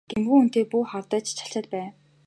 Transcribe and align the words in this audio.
Гэмгүй 0.11 0.37
хүнтэй 0.39 0.65
бүү 0.71 0.83
хардаж 0.91 1.25
чалчаад 1.37 1.65
бай! 1.73 1.85